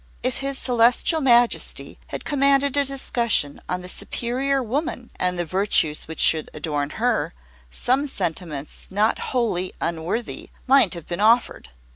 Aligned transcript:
If 0.23 0.39
his 0.39 0.57
Celestial 0.57 1.21
Majesty 1.21 1.99
had 2.07 2.25
commanded 2.25 2.75
a 2.75 2.83
discussion 2.83 3.61
on 3.69 3.81
the 3.83 3.87
Superior 3.87 4.63
Woman 4.63 5.11
and 5.19 5.37
the 5.37 5.45
virtues 5.45 6.07
which 6.07 6.19
should 6.19 6.49
adorn 6.55 6.89
her, 6.97 7.35
some 7.69 8.07
sentiments 8.07 8.89
not 8.89 9.19
wholly 9.29 9.73
unworthy 9.79 10.49
might 10.65 10.95
have 10.95 11.05
been 11.05 11.19
offered. 11.19 11.69